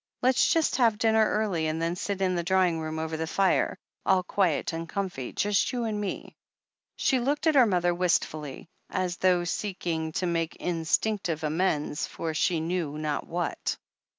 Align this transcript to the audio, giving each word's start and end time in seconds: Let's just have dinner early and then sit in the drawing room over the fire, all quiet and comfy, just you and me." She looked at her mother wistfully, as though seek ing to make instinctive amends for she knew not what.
Let's 0.23 0.51
just 0.51 0.77
have 0.77 0.97
dinner 0.97 1.23
early 1.23 1.67
and 1.67 1.79
then 1.79 1.95
sit 1.95 2.23
in 2.23 2.33
the 2.33 2.41
drawing 2.41 2.79
room 2.79 2.97
over 2.97 3.15
the 3.17 3.27
fire, 3.27 3.77
all 4.03 4.23
quiet 4.23 4.73
and 4.73 4.89
comfy, 4.89 5.31
just 5.31 5.71
you 5.71 5.83
and 5.83 6.01
me." 6.01 6.35
She 6.95 7.19
looked 7.19 7.45
at 7.45 7.53
her 7.53 7.67
mother 7.67 7.93
wistfully, 7.93 8.67
as 8.89 9.17
though 9.17 9.43
seek 9.43 9.85
ing 9.85 10.11
to 10.13 10.25
make 10.25 10.55
instinctive 10.55 11.43
amends 11.43 12.07
for 12.07 12.33
she 12.33 12.59
knew 12.59 12.97
not 12.97 13.27
what. 13.27 13.77